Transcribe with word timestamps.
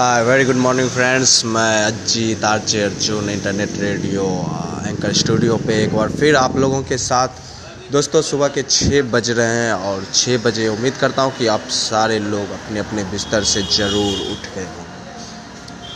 Very 0.00 0.44
good 0.44 0.56
morning 0.56 0.88
friends 0.90 1.44
मैं 1.44 1.84
Ajit 1.84 2.44
आर्चे 2.44 2.82
Arjun 2.82 3.28
internet 3.30 3.70
radio 3.80 4.22
anchor 4.86 5.12
studio 5.12 5.56
पे 5.66 5.74
एक 5.82 5.94
बार 5.94 6.08
फिर 6.10 6.36
आप 6.36 6.56
लोगों 6.56 6.82
के 6.82 6.96
साथ। 6.98 7.90
दोस्तों, 7.92 8.22
सुबह 8.22 8.48
के 8.48 8.62
छः 8.62 9.02
बज 9.10 9.30
रहे 9.30 9.56
हैं 9.56 9.72
और 9.72 10.04
छः 10.14 10.38
बजे 10.44 10.68
उम्मीद 10.68 10.94
करता 11.00 11.22
हूँ 11.22 11.32
कि 11.38 11.46
आप 11.46 11.66
सारे 11.70 12.18
लोग 12.18 12.52
अपने 12.52 12.80
अपने 12.80 13.04
बिस्तर 13.10 13.44
से 13.44 13.62
ज़रूर 13.76 14.30
उठ 14.32 14.46
गए 14.54 14.66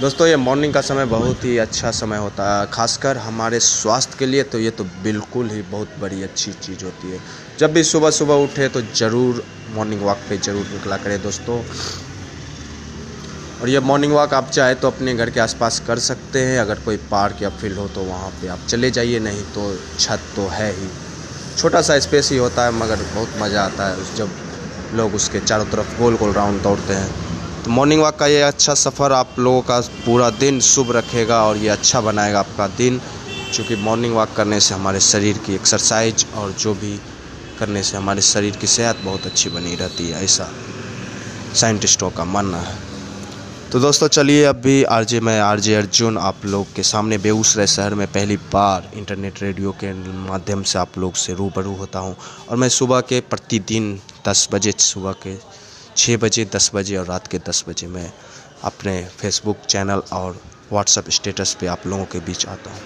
दोस्तों, 0.00 0.26
ये 0.26 0.36
मॉर्निंग 0.38 0.74
का 0.74 0.80
समय 0.82 1.04
बहुत 1.06 1.44
ही 1.44 1.56
अच्छा 1.58 1.90
समय 1.92 2.18
होता 2.18 2.58
है, 2.58 2.66
खासकर 2.72 3.16
हमारे 3.18 3.60
स्वास्थ्य 3.62 4.16
के 4.18 4.26
लिए 4.26 4.42
तो 4.44 4.58
ये 4.58 4.70
तो 4.72 4.84
बिल्कुल 5.04 5.50
ही 5.50 5.62
बहुत 5.70 5.94
बड़ी 6.00 6.22
अच्छी 6.22 6.52
चीज़ 6.54 6.84
होती 6.84 7.12
है। 7.12 7.20
जब 7.58 7.72
भी 7.72 7.84
सुबह 7.84 8.10
सुबह 8.12 8.44
उठे 8.44 8.68
तो 8.68 8.82
ज़रूर 8.94 9.42
मॉर्निंग 9.74 10.02
वॉक 10.02 10.18
पे 10.28 10.38
ज़रूर 10.38 10.66
निकला 10.72 10.96
करें 10.98 11.22
दोस्तों। 11.22 11.62
और 13.60 13.68
ये 13.68 13.80
मॉर्निंग 13.80 14.12
वॉक 14.12 14.34
आप 14.34 14.50
चाहे 14.50 14.74
तो 14.74 14.88
अपने 14.88 15.14
घर 15.14 15.30
के 15.30 15.40
आसपास 15.40 15.78
कर 15.80 15.98
सकते 15.98 16.38
हैं। 16.38 16.58
अगर 16.60 16.78
कोई 16.80 16.96
पार्क 17.10 17.42
या 17.42 17.48
फ़ील्ड 17.50 17.78
हो 17.78 17.86
तो 17.88 18.02
वहाँ 18.02 18.30
पे 18.30 18.48
आप 18.48 18.66
चले 18.68 18.90
जाइए, 18.90 19.18
नहीं 19.18 19.42
तो 19.54 19.76
छत 19.98 20.20
तो 20.36 20.46
है 20.48 20.70
ही। 20.72 20.88
छोटा 21.58 21.80
सा 21.82 21.98
स्पेस 21.98 22.30
ही 22.32 22.36
होता 22.36 22.64
है, 22.64 22.72
मगर 22.72 23.02
बहुत 23.14 23.28
मज़ा 23.38 23.64
आता 23.64 23.88
है। 23.88 24.14
जब 24.16 24.30
लोग 24.94 25.14
उसके 25.14 25.40
चारों 25.40 25.64
तरफ़ 25.64 25.98
गोल 25.98 26.16
गोल 26.16 26.32
राउंड 26.32 26.62
दौड़ते 26.62 26.94
हैं। 26.94 27.10
तो 27.64 27.70
मॉर्निंग 27.70 28.02
वॉक 28.02 28.18
का 28.18 28.26
ये 28.26 28.42
अच्छा 28.42 28.74
सफ़र 28.74 29.12
आप 29.12 29.38
लोगों 29.38 29.62
का 29.62 29.80
पूरा 30.06 30.30
दिन 30.30 30.60
शुभ 30.60 30.92
रखेगा 30.92 31.42
और 31.44 31.56
ये 31.56 31.68
अच्छा 31.68 32.00
बनाएगा 32.00 32.38
आपका 32.38 32.66
दिन। 32.76 33.00
क्योंकि 33.54 33.76
मॉर्निंग 33.76 34.14
वॉक 34.14 34.32
करने 34.36 34.60
से 34.60 34.74
हमारे 34.74 35.00
शरीर 35.00 35.38
की 35.38 35.54
एक्सरसाइज 35.54 36.26
और 36.34 36.52
जो 36.52 36.74
भी 36.74 36.98
करने 37.58 37.82
से 37.82 37.96
हमारे 37.96 38.22
शरीर 38.22 38.56
की 38.56 38.66
सेहत 38.66 38.96
बहुत 39.04 39.26
अच्छी 39.26 39.50
बनी 39.50 39.74
रहती 39.74 40.08
है, 40.08 40.24
ऐसा 40.24 40.48
साइंटिस्टों 41.54 42.10
का 42.10 42.24
मानना 42.24 42.60
है। 42.60 42.74
तो 43.72 43.78
दोस्तों 43.80 44.06
चलिए 44.08 44.42
अब 44.44 44.56
अभी 44.56 44.82
आरजे 44.84 45.18
मैं 45.20 45.38
आरजे 45.40 45.74
अर्जुन 45.74 46.18
आप 46.18 46.44
लोग 46.44 46.66
के 46.74 46.82
सामने 46.82 47.16
बेगूसराय 47.18 47.66
शहर 47.66 47.94
में 47.94 48.06
पहली 48.06 48.36
बार 48.52 48.90
इंटरनेट 48.94 49.42
रेडियो 49.42 49.72
के 49.72 49.92
माध्यम 50.28 50.62
से 50.62 50.78
आप 50.78 50.98
लोग 50.98 51.14
से 51.14 51.34
रूबरू 51.34 51.72
होता 51.74 51.98
हूँ 51.98 52.14
और 52.48 52.56
मैं 52.56 52.68
सुबह 52.68 53.00
के 53.00 53.20
प्रतिदिन 53.20 54.00
दस 54.28 54.48
बजे, 54.52 54.72
सुबह 54.78 55.12
के 55.26 55.36
छः 55.96 56.16
बजे, 56.16 56.44
दस 56.54 56.70
बजे 56.74 56.96
और 56.96 57.06
रात 57.06 57.26
के 57.26 57.38
दस 57.38 57.64
बजे 57.68 57.86
मैं 57.86 58.12
अपने 58.64 59.02
फेसबुक 59.18 59.66
चैनल 59.68 60.02
और 60.12 60.40
व्हाट्सएप 60.72 61.10
स्टेटस 61.10 61.56
पे 61.60 61.66
आप 61.66 61.86
लोगों 61.86 62.04
के 62.04 62.20
बीच 62.20 62.46
आता 62.46 62.70
हूँ। 62.70 62.80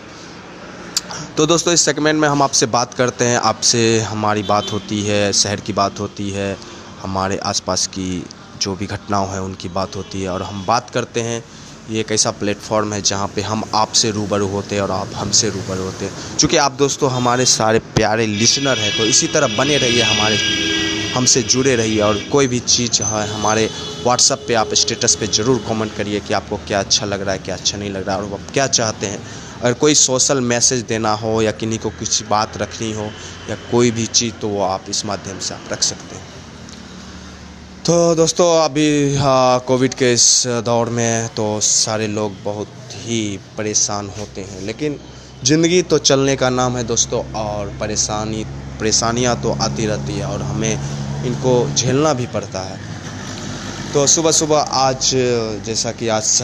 तो 1.37 1.47
दोस्तों 1.47 1.75
इस 1.75 1.81
सेगमेंट 1.81 2.21
में 2.21 2.29
हम 2.29 2.43
आपसे 2.43 2.67
बात 2.67 2.95
करते 2.95 3.25
हैं, 3.25 3.39
आपसे 3.39 4.01
हमारी 4.01 4.43
बात 4.43 4.73
होती 4.73 5.03
है, 5.03 5.33
शहर 5.33 5.61
की 5.61 5.73
बात 5.73 6.01
होती 6.01 6.31
है, 6.31 6.57
हमारे 7.03 7.39
आसपास 7.45 7.87
की 7.87 8.25
जो 8.61 8.75
भी 8.77 8.87
घटनाओं 8.89 9.29
हैं, 9.29 9.41
उनकी 9.41 9.69
बात 9.71 9.97
होती 9.97 10.23
है। 10.23 10.29
और 10.29 10.43
हम 10.43 10.65
बात 10.67 10.91
करते 10.91 11.21
हैं, 11.21 11.43
ये 11.91 12.01
एक 12.01 12.13
ऐसा 12.13 12.31
प्लेटफॉर्म 12.31 12.93
है 12.93 13.01
जहाँ 13.03 13.27
पे 13.29 13.43
हम 13.43 13.63
आपसे 13.75 14.11
रूबरू 14.11 14.47
होते 14.49 14.75
हैं 14.75 14.83
और 14.83 14.91
आप 14.91 15.13
हमसे 15.15 15.49
रूबरू 15.51 15.83
होते 15.83 16.05
हैं। 16.05 16.37
चूँकि 16.39 16.57
आप 16.57 16.73
दोस्तों, 16.73 17.11
हमारे 17.11 17.47
सारे 17.47 17.79
प्यारे 17.97 18.27
लिसनर 18.27 18.79
हैं 18.79 18.97
तो 18.99 19.05
इसी 19.07 19.27
तरह 19.27 19.57
बने 19.57 19.77
रहिए, 19.77 20.03
हमारे, 20.03 20.39
हमसे 21.15 21.43
जुड़े 21.45 21.75
रहिए। 21.77 22.01
और 22.01 22.19
कोई 22.33 22.47
भी 22.47 22.59
चीज़ 22.61 23.03
है, 23.03 23.27
हमारे 23.29 23.69
व्हाट्सअप 24.05 24.45
पे 24.49 24.55
आप 24.55 24.75
स्टेटस 24.75 25.15
पे 25.15 25.27
ज़रूर 25.29 25.65
कमेंट 25.69 25.97
करिए 25.97 26.21
कि 26.21 26.35
आपको 26.35 26.57
क्या 26.57 26.81
अच्छा 26.81 27.07
लग 27.07 27.23
रहा 27.23 27.33
है, 27.33 27.39
क्या 27.39 27.55
अच्छा 27.55 27.79
नहीं 27.79 27.91
लग 27.91 28.07
रहा 28.07 28.17
है। 28.17 28.23
और 28.23 28.33
आप 28.33 28.51
क्या 28.53 28.67
चाहते 28.69 29.07
हैं? 29.07 29.21
अगर 29.61 29.73
कोई 29.75 29.95
सोशल 29.95 30.41
मैसेज 30.41 30.83
देना 30.89 31.13
हो 31.15 31.41
या 31.43 31.51
किन्हीं 31.53 31.79
को 31.79 31.91
कुछ 31.91 32.23
बात 32.23 32.57
रखनी 32.57 32.93
हो 32.93 33.11
या 33.51 33.57
कोई 33.71 33.91
भी 33.91 34.07
चीज़ 34.07 34.35
तो 34.35 34.49
वो 34.49 34.63
आप 34.63 34.85
इस 34.89 35.05
माध्यम 35.07 35.39
से 35.39 35.55
आप 35.55 35.73
रख 35.73 35.83
सकते 35.83 36.17
हैं। 36.17 36.40
तो 37.91 38.15
दोस्तों, 38.15 38.47
अभी 38.63 39.17
हाँ 39.17 39.61
कोविड 39.69 39.95
के 39.95 40.13
इस 40.13 40.25
दौर 40.65 40.89
में 40.89 41.29
तो 41.37 41.45
सारे 41.61 42.07
लोग 42.07 42.33
बहुत 42.45 42.93
ही 42.97 43.39
परेशान 43.57 44.09
होते 44.19 44.41
हैं। 44.41 44.61
लेकिन 44.61 44.99
ज़िंदगी 45.45 45.81
तो 45.83 45.99
चलने 46.01 46.37
का 46.37 46.51
नाम 46.51 46.77
है 46.77 46.85
दोस्तों, 46.85 47.23
और 47.35 47.73
परेशानी, 47.81 48.45
परेशानियाँ 48.81 49.35
तो 49.37 49.57
आती 49.63 49.87
रहती 49.87 50.19
है 50.19 50.27
और 50.27 50.43
हमें 50.43 50.79
इनको 51.27 51.57
झेलना 51.69 52.15
भी 52.15 52.27
पड़ता 52.27 52.63
है। 52.63 52.79
तो 53.95 54.07
सुबह 54.07 54.33
सुबह 54.33 54.61
आज, 54.61 55.11
जैसा 55.67 55.93
कि 55.93 56.09
आज 56.11 56.39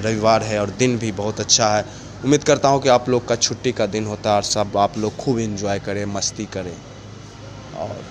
रविवार 0.00 0.42
है 0.42 0.60
और 0.60 0.70
दिन 0.78 0.98
भी 0.98 1.12
बहुत 1.14 1.40
अच्छा 1.40 1.68
है। 1.68 1.84
उम्मीद 2.24 2.44
करता 2.44 2.68
हूँ 2.68 2.82
कि 2.82 2.88
आप 2.88 3.08
लोग 3.08 3.28
का 3.28 3.36
छुट्टी 3.36 3.72
का 3.72 3.86
दिन 3.88 4.06
होता 4.06 4.30
है 4.30 4.36
और 4.36 4.52
सब 4.56 4.76
आप 4.78 4.98
लोग 4.98 5.16
खूब 5.16 5.38
इन्जॉय 5.40 5.78
करें, 5.80 6.04
मस्ती 6.14 6.46
करें। 6.52 6.76
और 7.78 8.04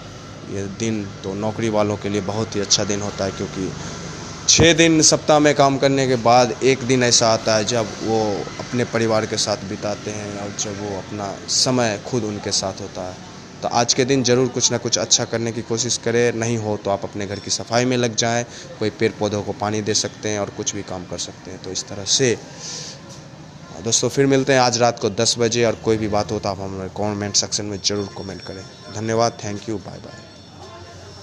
ये 0.50 0.64
दिन 0.80 1.04
तो 1.24 1.34
नौकरी 1.36 1.70
वालों 1.70 1.98
के 1.98 2.10
लिए 2.10 2.22
बहुत 2.24 2.56
ही 2.56 2.62
अच्छा 2.62 2.84
दिन 2.84 3.02
होता 3.02 3.26
है 3.26 3.32
क्योंकि 3.32 3.72
छः 4.48 4.74
दिन 4.74 5.02
सप्ताह 5.02 5.40
में 5.40 5.54
काम 5.56 5.78
करने 5.78 6.08
के 6.08 6.16
बाद 6.24 6.54
एक 6.64 6.84
दिन 6.84 7.04
ऐसा 7.04 7.28
आता 7.28 7.56
है 7.56 7.66
जब 7.66 7.88
वो 8.04 8.20
अपने 8.60 8.84
परिवार 8.86 9.26
के 9.26 9.38
साथ 9.38 9.64
बिताते 9.70 10.12
हैं 10.12 10.40
और 10.40 10.52
जब 10.60 10.82
वो 10.82 10.98
अपना 10.98 11.34
समय 11.52 12.00
खुद 12.08 12.24
उनके 12.24 12.52
साथ 12.54 12.82
होता 12.82 13.08
है। 13.10 13.16
तो 13.62 13.68
आज 13.70 13.94
के 13.94 14.06
दिन 14.06 14.24
ज़रूर 14.24 14.48
कुछ 14.50 14.72
ना 14.72 14.78
कुछ 14.78 14.98
अच्छा 14.98 15.26
करने 15.26 15.52
की 15.52 15.62
कोशिश 15.62 15.98
करें। 15.98 16.34
नहीं 16.34 16.58
हो 16.58 16.76
तो 16.78 16.92
आप 16.92 17.04
अपने 17.04 17.28
घर 17.28 17.40
की 17.40 17.52
सफ़ाई 17.52 17.86
में 17.86 17.98
लग 17.98 18.16
जाएँ, 18.16 18.46
कोई 18.80 18.90
पेड़ 18.92 19.12
पौधों 19.12 19.42
को 19.44 19.54
पानी 19.54 19.82
दे 19.82 19.94
सकते 19.94 20.30
हैं 20.30 20.40
और 20.40 20.50
कुछ 20.58 20.76
भी 20.76 20.84
काम 20.84 21.06
कर 21.06 21.18
सकते 21.18 21.52
हैं। 21.52 21.62
तो 21.64 21.72
इस 21.72 21.88
तरह 21.88 22.06
से 22.12 22.36
दोस्तों 23.84 24.10
फिर 24.10 24.26
मिलते 24.28 24.54
हैं 24.54 24.60
आज 24.60 24.78
रात 24.78 25.00
को 25.00 25.10
10 25.16 25.36
बजे 25.40 25.66
और 25.66 25.76
कोई 25.84 25.98
भी 25.98 26.08
बात 26.10 26.32
हो 26.32 26.40
तो 26.40 26.50
आप 26.50 26.60
हमारे 26.60 26.90
कमेंट 26.98 27.36
सेक्शन 27.36 27.66
में 27.66 27.80
ज़रूर 27.82 28.10
कमेंट 28.18 28.42
करें। 28.42 28.64
धन्यवाद, 28.96 29.38
थैंक 29.44 29.70
यू, 29.70 29.78
बाय 29.80 30.00
बाय। 30.00 30.35